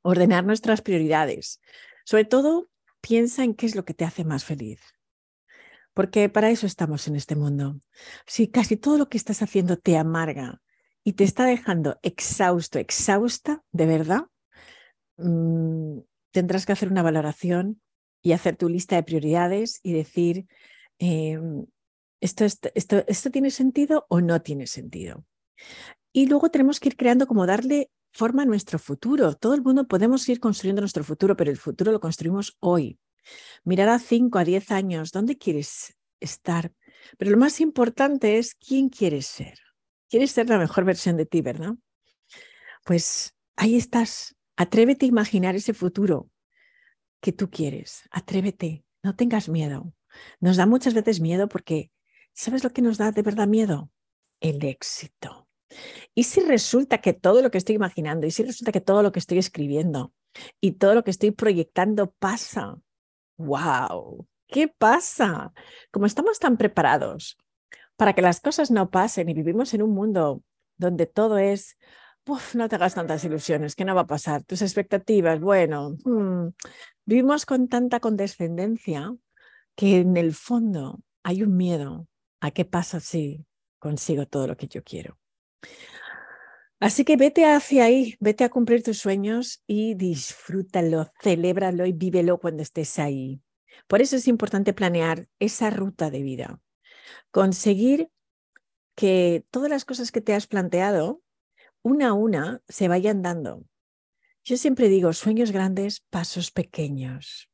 Ordenar 0.02 0.46
nuestras 0.46 0.82
prioridades. 0.82 1.62
Sobre 2.04 2.26
todo, 2.26 2.70
piensa 3.02 3.44
en 3.44 3.56
qué 3.56 3.66
es 3.66 3.76
lo 3.76 3.86
que 3.86 3.94
te 3.94 4.06
hace 4.06 4.24
más 4.24 4.46
feliz 4.46 4.80
porque 5.96 6.28
para 6.28 6.50
eso 6.50 6.68
estamos 6.68 7.08
en 7.08 7.16
este 7.16 7.38
mundo. 7.38 7.80
Si 8.28 8.50
casi 8.50 8.76
todo 8.76 8.98
lo 8.98 9.08
que 9.08 9.18
estás 9.18 9.42
haciendo 9.42 9.78
te 9.78 9.96
amarga 9.96 10.62
y 11.06 11.14
te 11.14 11.24
está 11.24 11.46
dejando 11.46 12.00
exhausto, 12.02 12.80
exhausta, 12.80 13.64
de 13.72 13.86
verdad, 13.86 14.26
mm, 15.18 16.00
tendrás 16.32 16.66
que 16.66 16.72
hacer 16.74 16.90
una 16.90 17.04
valoración 17.04 17.80
y 18.24 18.32
hacer 18.32 18.58
tu 18.58 18.68
lista 18.68 18.96
de 18.96 19.04
prioridades 19.04 19.80
y 19.84 19.94
decir, 19.94 20.48
em, 20.98 21.68
esto, 22.20 22.44
esto, 22.44 23.04
¿esto 23.08 23.30
tiene 23.30 23.52
sentido 23.52 24.08
o 24.10 24.20
no 24.20 24.42
tiene 24.42 24.66
sentido? 24.66 25.24
Y 26.12 26.26
luego 26.26 26.50
tenemos 26.50 26.80
que 26.80 26.90
ir 26.90 26.98
creando 26.98 27.28
como 27.28 27.46
darle 27.46 27.92
forma 28.12 28.42
a 28.42 28.46
nuestro 28.46 28.80
futuro. 28.80 29.36
Todo 29.36 29.54
el 29.54 29.62
mundo 29.62 29.88
podemos 29.88 30.28
ir 30.28 30.40
construyendo 30.40 30.82
nuestro 30.82 31.04
futuro, 31.04 31.38
pero 31.38 31.52
el 31.52 31.58
futuro 31.58 31.92
lo 31.92 32.00
construimos 32.00 32.58
hoy. 32.60 32.98
Mirar 33.64 33.90
a 33.90 34.00
5, 34.00 34.40
a 34.40 34.44
10 34.44 34.72
años, 34.72 35.12
¿dónde 35.12 35.38
quieres 35.38 35.96
estar? 36.20 36.74
Pero 37.20 37.30
lo 37.30 37.38
más 37.38 37.62
importante 37.62 38.40
es 38.40 38.56
quién 38.56 38.90
quieres 38.90 39.28
ser. 39.28 39.60
Quieres 40.10 40.32
ser 40.32 40.50
la 40.50 40.58
mejor 40.58 40.86
versión 40.86 41.18
de 41.18 41.26
ti, 41.26 41.42
¿verdad? 41.42 41.76
Pues 42.84 43.36
ahí 43.56 43.76
estás. 43.76 44.36
Atrévete 44.56 45.06
a 45.06 45.10
imaginar 45.10 45.56
ese 45.56 45.74
futuro 45.74 46.30
que 47.22 47.32
tú 47.32 47.50
quieres. 47.50 48.04
Atrévete, 48.12 48.86
no 49.04 49.16
tengas 49.16 49.50
miedo. 49.50 49.94
Nos 50.40 50.58
da 50.58 50.66
muchas 50.66 50.94
veces 50.94 51.20
miedo 51.20 51.48
porque, 51.50 51.92
¿sabes 52.34 52.64
lo 52.64 52.70
que 52.70 52.82
nos 52.82 52.98
da 52.98 53.12
de 53.12 53.22
verdad 53.22 53.48
miedo? 53.48 53.92
El 54.40 54.64
éxito. 54.64 55.48
¿Y 56.14 56.24
si 56.24 56.42
resulta 56.42 57.00
que 57.00 57.14
todo 57.14 57.42
lo 57.42 57.52
que 57.52 57.58
estoy 57.58 57.76
imaginando, 57.76 58.28
y 58.28 58.32
si 58.32 58.44
resulta 58.44 58.72
que 58.72 58.82
todo 58.82 59.04
lo 59.04 59.12
que 59.12 59.20
estoy 59.20 59.40
escribiendo 59.40 60.14
y 60.62 60.74
todo 60.74 60.94
lo 60.94 61.04
que 61.04 61.12
estoy 61.12 61.32
proyectando 61.32 62.12
pasa? 62.12 62.78
¡Wow! 63.38 64.28
¿Qué 64.48 64.68
pasa? 64.68 65.52
Como 65.92 66.06
estamos 66.06 66.40
tan 66.40 66.58
preparados 66.58 67.38
para 67.98 68.14
que 68.14 68.22
las 68.22 68.42
cosas 68.42 68.72
no 68.72 68.90
pasen 68.90 69.30
y 69.30 69.34
vivimos 69.34 69.74
en 69.74 69.82
un 69.82 69.92
mundo 69.94 70.44
donde 70.78 71.06
todo 71.06 71.38
es, 71.38 71.78
no 72.54 72.70
te 72.70 72.76
hagas 72.76 72.96
tantas 72.96 73.24
ilusiones, 73.24 73.76
que 73.76 73.86
no 73.86 73.96
va 73.96 74.02
a 74.02 74.08
pasar, 74.08 74.44
tus 74.44 74.62
expectativas, 74.62 75.40
bueno, 75.40 75.96
hmm, 76.04 76.50
vivimos 77.06 77.46
con 77.46 77.68
tanta 77.68 78.00
condescendencia 78.00 79.16
que 79.76 80.00
en 80.00 80.18
el 80.18 80.34
fondo 80.34 81.02
hay 81.24 81.44
un 81.44 81.56
miedo 81.56 82.08
a 82.40 82.52
qué 82.52 82.66
pasa 82.66 83.00
si 83.00 83.46
consigo 83.80 84.26
todo 84.26 84.48
lo 84.48 84.58
que 84.58 84.68
yo 84.68 84.84
quiero. 84.84 85.18
Así 86.80 87.06
que 87.06 87.16
vete 87.16 87.46
hacia 87.46 87.86
ahí, 87.86 88.16
vete 88.20 88.44
a 88.44 88.50
cumplir 88.50 88.84
tus 88.84 88.98
sueños 89.00 89.64
y 89.66 89.96
disfrútalo, 89.96 91.12
celébralo 91.22 91.86
y 91.86 91.94
vívelo 91.94 92.40
cuando 92.40 92.64
estés 92.64 93.00
ahí. 93.00 93.42
Por 93.88 94.02
eso 94.02 94.16
es 94.16 94.28
importante 94.28 94.74
planear 94.74 95.28
esa 95.40 95.70
ruta 95.70 96.10
de 96.10 96.22
vida. 96.22 96.60
Conseguir 97.32 98.10
que 98.96 99.46
todas 99.52 99.70
las 99.70 99.86
cosas 99.86 100.12
que 100.12 100.22
te 100.22 100.34
has 100.34 100.48
planteado, 100.48 101.22
una 101.82 102.10
a 102.10 102.14
una, 102.14 102.62
se 102.68 102.88
vayan 102.88 103.22
dando. 103.22 103.66
Yo 104.44 104.58
siempre 104.58 104.90
digo, 104.90 105.12
sueños 105.14 105.52
grandes, 105.52 106.02
pasos 106.10 106.52
pequeños. 106.52 107.50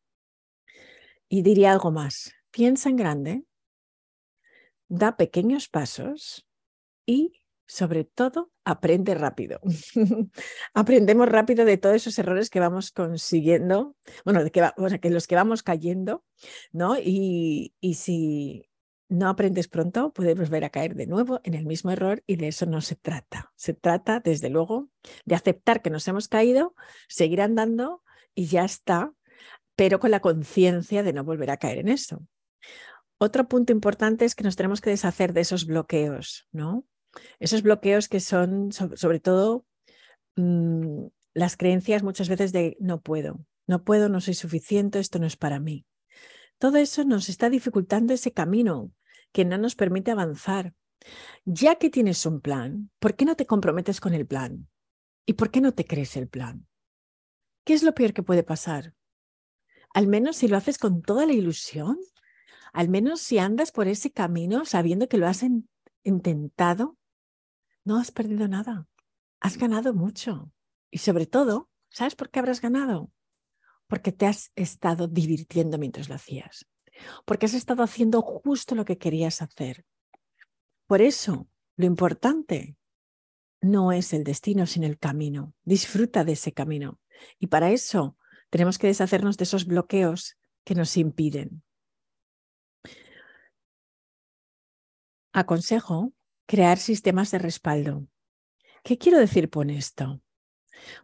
Y 1.29 1.41
diría 1.41 1.72
algo 1.72 1.91
más, 1.91 2.34
piensa 2.51 2.89
en 2.89 2.98
grande, 2.98 3.43
da 4.89 5.15
pequeños 5.15 5.70
pasos 5.70 6.46
y 7.05 7.41
sobre 7.72 8.03
todo, 8.03 8.51
aprende 8.65 9.15
rápido. 9.15 9.62
Aprendemos 10.74 11.29
rápido 11.29 11.63
de 11.63 11.77
todos 11.77 11.96
esos 11.96 12.20
errores 12.20 12.50
que 12.50 12.60
vamos 12.60 12.91
consiguiendo, 12.91 13.96
bueno, 14.25 14.43
de 14.43 14.51
que, 14.51 14.70
que 15.01 15.10
los 15.10 15.25
que 15.25 15.36
vamos 15.36 15.63
cayendo, 15.63 16.25
¿no? 16.74 16.98
Y, 17.00 17.74
y 17.79 17.93
si 17.93 18.70
no 19.12 19.27
aprendes 19.27 19.68
pronto, 19.68 20.13
puedes 20.13 20.38
volver 20.38 20.63
a 20.63 20.70
caer 20.70 20.96
de 20.96 21.06
nuevo 21.06 21.41
en 21.44 21.53
el 21.53 21.65
mismo 21.65 21.91
error 21.91 22.24
y 22.27 22.38
de 22.38 22.48
eso 22.48 22.65
no 22.65 22.80
se 22.80 22.96
trata. 22.96 23.51
Se 23.58 23.74
trata, 23.74 24.22
desde 24.22 24.50
luego, 24.50 24.89
de 25.25 25.36
aceptar 25.36 25.82
que 25.82 25.89
nos 25.89 26.08
hemos 26.08 26.30
caído, 26.30 26.75
seguir 27.10 27.41
andando 27.41 28.03
y 28.34 28.46
ya 28.46 28.63
está, 28.63 29.12
pero 29.75 30.00
con 30.00 30.12
la 30.12 30.22
conciencia 30.22 31.03
de 31.03 31.12
no 31.12 31.25
volver 31.25 31.51
a 31.51 31.58
caer 31.58 31.80
en 31.80 31.89
eso. 31.89 32.25
Otro 33.18 33.50
punto 33.50 33.74
importante 33.74 34.24
es 34.24 34.34
que 34.34 34.46
nos 34.46 34.56
tenemos 34.56 34.80
que 34.80 34.91
deshacer 34.91 35.34
de 35.34 35.41
esos 35.41 35.65
bloqueos, 35.65 36.48
¿no? 36.53 36.86
Esos 37.39 37.63
bloqueos 37.63 38.08
que 38.08 38.22
son 38.22 38.72
sobre, 38.72 39.20
todo 39.20 39.65
mm, 40.38 41.08
las 41.34 41.58
creencias 41.58 42.01
muchas 42.01 42.30
veces 42.30 42.53
de 42.53 42.77
no 42.80 43.01
puedo, 43.01 43.46
no 43.68 43.84
puedo, 43.84 44.08
no 44.08 44.22
soy 44.22 44.36
suficiente, 44.36 45.00
esto 45.00 45.20
no 45.20 45.27
es 45.27 45.36
para 45.36 45.60
mí. 45.60 45.86
Todo 46.60 46.77
eso 46.77 47.03
nos 47.03 47.27
está 47.27 47.50
dificultando 47.50 48.13
ese 48.13 48.32
camino 48.32 48.94
que 49.31 49.45
no 49.45 49.57
nos 49.57 49.75
permite 49.75 50.11
avanzar. 50.11 50.73
Ya 51.45 51.75
que 51.75 51.89
tienes 51.89 52.25
un 52.25 52.41
plan, 52.41 52.91
¿por 53.00 53.15
qué 53.15 53.25
no 53.25 53.35
te 53.35 53.45
comprometes 53.45 54.00
con 54.00 54.13
el 54.13 54.27
plan? 54.27 54.69
¿Y 55.25 55.33
por 55.33 55.51
qué 55.51 55.61
no 55.61 55.73
te 55.73 55.85
crees 55.85 56.15
el 56.17 56.27
plan? 56.27 56.67
¿Qué 57.63 57.73
es 57.73 57.83
lo 57.83 57.93
peor 57.93 58.13
que 58.13 58.23
puede 58.23 58.43
pasar? 58.43 58.95
Al 59.93 60.07
menos 60.07 60.38
si 60.38 60.47
lo 60.47 60.57
haces 60.57 60.77
con 60.77 61.01
toda 61.01 61.25
la 61.25 61.33
ilusión, 61.33 61.97
al 62.73 62.89
menos 62.89 63.21
si 63.21 63.39
andas 63.39 63.71
por 63.71 63.88
ese 63.88 64.11
camino 64.11 64.65
sabiendo 64.65 65.07
que 65.07 65.17
lo 65.17 65.27
has 65.27 65.43
intentado, 66.03 66.97
no 67.83 67.97
has 67.97 68.11
perdido 68.11 68.47
nada, 68.47 68.88
has 69.39 69.57
ganado 69.57 69.93
mucho. 69.93 70.51
Y 70.89 71.00
sobre 71.00 71.25
todo, 71.25 71.69
¿sabes 71.89 72.15
por 72.15 72.29
qué 72.29 72.39
habrás 72.39 72.61
ganado? 72.61 73.11
Porque 73.88 74.11
te 74.11 74.25
has 74.25 74.51
estado 74.55 75.07
divirtiendo 75.07 75.77
mientras 75.77 76.07
lo 76.07 76.15
hacías, 76.15 76.65
porque 77.25 77.46
has 77.46 77.53
estado 77.53 77.84
haciendo 77.84 78.22
justo 78.22 78.75
lo 78.75 78.86
que 78.86 78.98
querías 78.98 79.41
hacer. 79.41 79.86
Por 80.88 81.01
eso, 81.01 81.48
lo 81.77 81.86
importante 81.86 82.75
no 83.62 83.91
es 83.91 84.13
el 84.13 84.24
destino, 84.24 84.65
sino 84.65 84.88
el 84.88 84.98
camino. 84.98 85.53
Disfruta 85.63 86.24
de 86.24 86.34
ese 86.34 86.51
camino. 86.51 87.00
Y 87.39 87.48
para 87.48 87.72
eso 87.72 88.17
tenemos 88.50 88.77
que 88.77 88.88
deshacernos 88.88 89.38
de 89.38 89.43
esos 89.43 89.65
bloqueos 89.65 90.38
que 90.63 90.75
nos 90.75 90.98
impiden. 90.98 91.63
Aconsejo 95.31 96.12
crear 96.46 96.77
sistemas 96.77 97.31
de 97.31 97.39
respaldo. 97.39 98.08
¿Qué 98.84 98.98
quiero 98.98 99.20
decir 99.20 99.50
con 99.50 99.70
esto? 99.70 100.22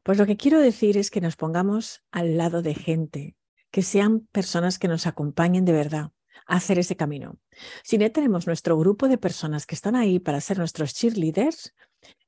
Pues 0.03 0.17
lo 0.17 0.25
que 0.25 0.35
quiero 0.35 0.59
decir 0.59 0.97
es 0.97 1.09
que 1.09 1.21
nos 1.21 1.37
pongamos 1.37 2.03
al 2.11 2.35
lado 2.35 2.61
de 2.61 2.73
gente, 2.73 3.36
que 3.77 3.83
sean 3.83 4.21
personas 4.31 4.79
que 4.79 4.87
nos 4.87 5.05
acompañen 5.05 5.63
de 5.63 5.71
verdad 5.71 6.09
a 6.47 6.55
hacer 6.55 6.79
ese 6.79 6.95
camino. 6.95 7.37
Si 7.83 7.99
no 7.99 8.11
tenemos 8.11 8.47
nuestro 8.47 8.75
grupo 8.75 9.07
de 9.07 9.19
personas 9.19 9.67
que 9.67 9.75
están 9.75 9.95
ahí 9.95 10.17
para 10.17 10.41
ser 10.41 10.57
nuestros 10.57 10.95
cheerleaders, 10.95 11.75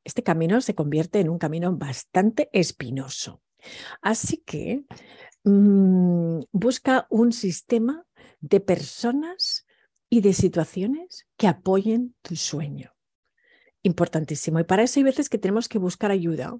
este 0.03 0.21
camino 0.21 0.61
se 0.61 0.75
convierte 0.75 1.19
en 1.19 1.27
un 1.27 1.39
camino 1.39 1.75
bastante 1.75 2.51
espinoso. 2.53 3.41
Así 3.99 4.43
que 4.45 4.83
mmm, 5.43 6.41
busca 6.51 7.07
un 7.09 7.31
sistema 7.31 8.05
de 8.41 8.59
personas 8.59 9.65
y 10.07 10.21
de 10.21 10.33
situaciones 10.33 11.25
que 11.35 11.47
apoyen 11.47 12.13
tu 12.21 12.35
sueño 12.35 12.93
importantísimo. 13.81 14.59
Y 14.59 14.65
para 14.65 14.83
eso 14.83 14.99
hay 14.99 15.03
veces 15.03 15.29
que 15.29 15.39
tenemos 15.39 15.67
que 15.67 15.79
buscar 15.79 16.11
ayuda 16.11 16.59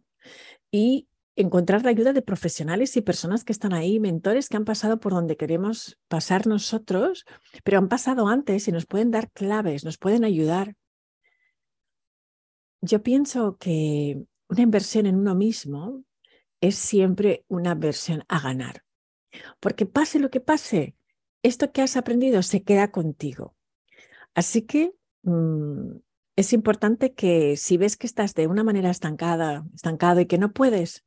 y 0.72 1.08
encontrar 1.42 1.84
la 1.84 1.92
ayuda 1.92 2.12
de 2.12 2.22
profesionales 2.22 2.98
y 2.98 3.02
personas 3.02 3.46
que 3.46 3.54
están 3.54 3.74
ahí, 3.74 4.00
mentores 4.00 4.50
que 4.50 4.58
han 4.58 4.66
pasado 4.66 5.00
por 5.00 5.14
donde 5.14 5.38
queremos 5.38 5.98
pasar 6.10 6.48
nosotros, 6.48 7.26
pero 7.64 7.78
han 7.78 7.88
pasado 7.88 8.28
antes 8.28 8.68
y 8.68 8.74
nos 8.74 8.86
pueden 8.86 9.10
dar 9.10 9.32
claves, 9.32 9.86
nos 9.86 9.98
pueden 9.98 10.26
ayudar. 10.26 10.76
Yo 12.82 13.02
pienso 13.04 13.58
que 13.58 14.22
una 14.50 14.62
inversión 14.62 15.06
en 15.06 15.16
uno 15.16 15.34
mismo 15.34 16.04
es 16.60 16.76
siempre 16.76 17.46
una 17.48 17.72
inversión 17.72 18.26
a 18.28 18.42
ganar, 18.42 18.84
porque 19.62 19.86
pase 19.86 20.20
lo 20.20 20.30
que 20.30 20.42
pase, 20.42 20.96
esto 21.42 21.72
que 21.72 21.82
has 21.82 21.96
aprendido 21.96 22.44
se 22.44 22.64
queda 22.64 22.92
contigo. 22.92 23.56
Así 24.34 24.64
que 24.64 24.92
mm, 25.24 26.00
es 26.36 26.52
importante 26.52 27.14
que 27.14 27.56
si 27.56 27.78
ves 27.78 27.96
que 27.96 28.08
estás 28.08 28.34
de 28.36 28.48
una 28.48 28.66
manera 28.66 28.90
estancada, 28.90 29.66
estancado 29.74 30.20
y 30.20 30.26
que 30.26 30.38
no 30.38 30.52
puedes, 30.52 31.06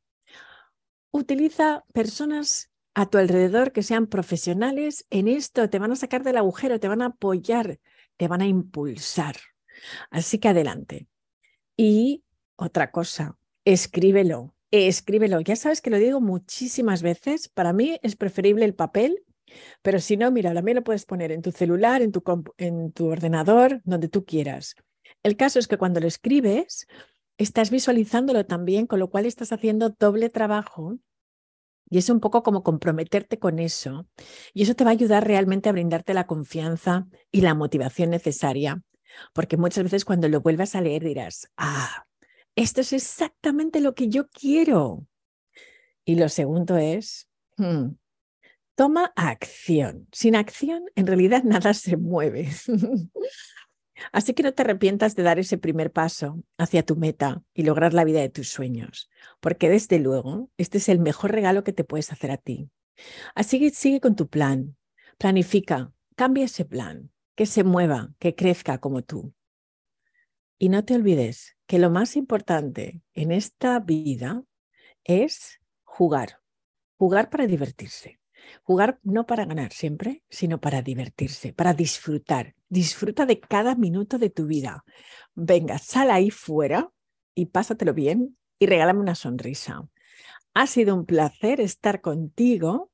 utiliza 1.13 1.85
personas 1.93 2.71
a 2.95 3.09
tu 3.09 3.17
alrededor 3.17 3.71
que 3.71 3.83
sean 3.83 4.07
profesionales 4.07 5.05
en 5.09 5.27
esto, 5.27 5.69
te 5.69 5.79
van 5.79 5.91
a 5.91 5.95
sacar 5.95 6.23
del 6.23 6.37
agujero, 6.37 6.79
te 6.79 6.87
van 6.87 7.01
a 7.01 7.07
apoyar, 7.07 7.79
te 8.17 8.27
van 8.27 8.41
a 8.41 8.47
impulsar. 8.47 9.35
Así 10.09 10.39
que 10.39 10.49
adelante. 10.49 11.07
Y 11.77 12.23
otra 12.55 12.91
cosa, 12.91 13.37
escríbelo, 13.63 14.55
escríbelo. 14.71 15.39
Ya 15.41 15.55
sabes 15.55 15.81
que 15.81 15.89
lo 15.89 15.97
digo 15.97 16.19
muchísimas 16.19 17.01
veces, 17.01 17.47
para 17.47 17.73
mí 17.73 17.99
es 18.03 18.15
preferible 18.15 18.65
el 18.65 18.75
papel, 18.75 19.23
pero 19.81 19.99
si 19.99 20.17
no, 20.17 20.31
mira, 20.31 20.53
también 20.53 20.75
lo 20.75 20.83
puedes 20.83 21.05
poner 21.05 21.31
en 21.31 21.41
tu 21.41 21.51
celular, 21.51 22.01
en 22.01 22.11
tu, 22.11 22.23
en 22.57 22.91
tu 22.91 23.07
ordenador, 23.07 23.81
donde 23.85 24.07
tú 24.07 24.25
quieras. 24.25 24.75
El 25.21 25.37
caso 25.37 25.59
es 25.59 25.67
que 25.67 25.77
cuando 25.77 25.99
lo 25.99 26.07
escribes, 26.07 26.87
estás 27.37 27.69
visualizándolo 27.69 28.45
también, 28.45 28.87
con 28.87 28.99
lo 28.99 29.09
cual 29.09 29.25
estás 29.25 29.51
haciendo 29.51 29.89
doble 29.89 30.29
trabajo 30.29 30.99
y 31.89 31.97
es 31.99 32.09
un 32.09 32.19
poco 32.19 32.41
como 32.41 32.63
comprometerte 32.63 33.37
con 33.37 33.59
eso. 33.59 34.07
Y 34.53 34.63
eso 34.63 34.73
te 34.73 34.83
va 34.83 34.89
a 34.89 34.93
ayudar 34.93 35.27
realmente 35.27 35.69
a 35.69 35.71
brindarte 35.73 36.13
la 36.13 36.25
confianza 36.25 37.07
y 37.31 37.41
la 37.41 37.53
motivación 37.53 38.09
necesaria. 38.09 38.81
Porque 39.31 39.57
muchas 39.57 39.83
veces 39.83 40.05
cuando 40.05 40.27
lo 40.27 40.41
vuelvas 40.41 40.73
a 40.73 40.81
leer 40.81 41.03
dirás, 41.03 41.51
ah, 41.55 42.05
esto 42.55 42.81
es 42.81 42.93
exactamente 42.93 43.79
lo 43.79 43.93
que 43.93 44.09
yo 44.09 44.27
quiero. 44.29 45.05
Y 46.03 46.15
lo 46.15 46.29
segundo 46.29 46.77
es, 46.77 47.29
hmm, 47.57 47.89
toma 48.75 49.13
acción. 49.15 50.07
Sin 50.11 50.35
acción, 50.35 50.85
en 50.95 51.05
realidad 51.05 51.43
nada 51.43 51.73
se 51.73 51.97
mueve. 51.97 52.49
Así 54.11 54.33
que 54.33 54.43
no 54.43 54.53
te 54.53 54.63
arrepientas 54.63 55.15
de 55.15 55.23
dar 55.23 55.39
ese 55.39 55.57
primer 55.57 55.91
paso 55.91 56.43
hacia 56.57 56.83
tu 56.83 56.95
meta 56.95 57.43
y 57.53 57.63
lograr 57.63 57.93
la 57.93 58.03
vida 58.03 58.19
de 58.21 58.29
tus 58.29 58.49
sueños, 58.49 59.09
porque 59.39 59.69
desde 59.69 59.99
luego 59.99 60.49
este 60.57 60.77
es 60.77 60.89
el 60.89 60.99
mejor 60.99 61.31
regalo 61.31 61.63
que 61.63 61.73
te 61.73 61.83
puedes 61.83 62.11
hacer 62.11 62.31
a 62.31 62.37
ti. 62.37 62.69
Así 63.35 63.59
que 63.59 63.69
sigue 63.71 63.99
con 63.99 64.15
tu 64.15 64.27
plan, 64.27 64.75
planifica, 65.17 65.91
cambia 66.15 66.45
ese 66.45 66.65
plan, 66.65 67.11
que 67.35 67.45
se 67.45 67.63
mueva, 67.63 68.13
que 68.19 68.35
crezca 68.35 68.77
como 68.79 69.01
tú. 69.03 69.33
Y 70.59 70.69
no 70.69 70.85
te 70.85 70.95
olvides 70.95 71.57
que 71.65 71.79
lo 71.79 71.89
más 71.89 72.15
importante 72.15 73.01
en 73.13 73.31
esta 73.31 73.79
vida 73.79 74.43
es 75.03 75.59
jugar, 75.83 76.39
jugar 76.97 77.29
para 77.29 77.47
divertirse. 77.47 78.19
Jugar 78.63 78.99
no 79.03 79.25
para 79.25 79.45
ganar 79.45 79.71
siempre, 79.71 80.23
sino 80.29 80.59
para 80.59 80.81
divertirse, 80.81 81.53
para 81.53 81.73
disfrutar. 81.73 82.55
Disfruta 82.73 83.27
de 83.27 83.39
cada 83.39 83.75
minuto 83.75 84.17
de 84.17 84.31
tu 84.31 84.47
vida. 84.47 84.83
Venga, 85.35 85.77
sal 85.77 86.09
ahí 86.09 86.31
fuera 86.31 86.89
y 87.35 87.45
pásatelo 87.45 87.93
bien 87.93 88.35
y 88.57 88.65
regálame 88.65 88.99
una 88.99 89.13
sonrisa. 89.13 89.87
Ha 90.55 90.65
sido 90.65 90.95
un 90.95 91.05
placer 91.05 91.61
estar 91.61 92.01
contigo 92.01 92.89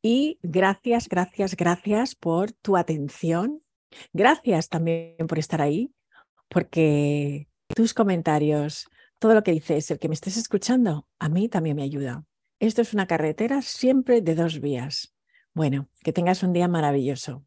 y 0.00 0.38
gracias, 0.42 1.06
gracias, 1.06 1.54
gracias 1.54 2.14
por 2.14 2.52
tu 2.52 2.78
atención. 2.78 3.62
Gracias 4.14 4.70
también 4.70 5.26
por 5.28 5.38
estar 5.38 5.60
ahí, 5.60 5.92
porque 6.48 7.46
tus 7.74 7.92
comentarios, 7.92 8.88
todo 9.18 9.34
lo 9.34 9.42
que 9.42 9.52
dices, 9.52 9.90
el 9.90 9.98
que 9.98 10.08
me 10.08 10.14
estés 10.14 10.38
escuchando, 10.38 11.06
a 11.18 11.28
mí 11.28 11.50
también 11.50 11.76
me 11.76 11.82
ayuda. 11.82 12.24
Esto 12.58 12.80
es 12.80 12.94
una 12.94 13.06
carretera 13.06 13.60
siempre 13.60 14.22
de 14.22 14.34
dos 14.34 14.60
vías. 14.60 15.14
Bueno, 15.52 15.90
que 16.02 16.14
tengas 16.14 16.42
un 16.42 16.54
día 16.54 16.68
maravilloso. 16.68 17.44